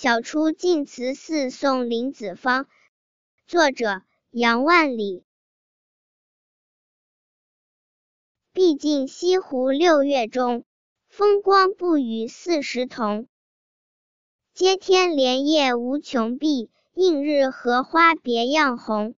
[0.00, 2.68] 晓出净慈寺送林子方，
[3.48, 5.24] 作者杨万里。
[8.52, 10.64] 毕竟西湖六月中，
[11.08, 13.26] 风光不与四时同。
[14.54, 19.16] 接天莲叶无穷碧，映日荷花别样红。